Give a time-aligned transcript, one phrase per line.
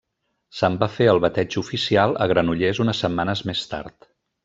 [0.59, 4.15] Se'n va fer el bateig oficial a Granollers unes setmanes més tard.